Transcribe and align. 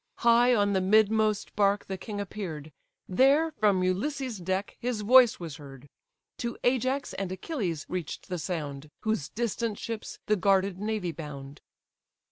High 0.25 0.55
on 0.55 0.73
the 0.73 0.81
midmost 0.81 1.55
bark 1.55 1.85
the 1.85 1.95
king 1.95 2.19
appear'd: 2.19 2.71
There, 3.07 3.51
from 3.51 3.83
Ulysses' 3.83 4.39
deck, 4.39 4.75
his 4.79 5.01
voice 5.01 5.39
was 5.39 5.57
heard: 5.57 5.87
To 6.39 6.57
Ajax 6.63 7.13
and 7.13 7.31
Achilles 7.31 7.85
reach'd 7.87 8.27
the 8.27 8.39
sound, 8.39 8.89
Whose 9.01 9.29
distant 9.29 9.77
ships 9.77 10.17
the 10.25 10.35
guarded 10.35 10.79
navy 10.79 11.11
bound. 11.11 11.61